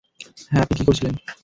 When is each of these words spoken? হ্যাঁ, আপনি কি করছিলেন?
হ্যাঁ, 0.51 0.61
আপনি 0.61 0.75
কি 0.77 0.83
করছিলেন? 0.85 1.13